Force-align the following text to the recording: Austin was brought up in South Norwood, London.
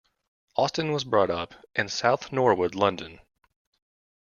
Austin 0.55 0.91
was 0.91 1.03
brought 1.03 1.29
up 1.29 1.53
in 1.75 1.87
South 1.87 2.31
Norwood, 2.31 2.73
London. 2.73 3.19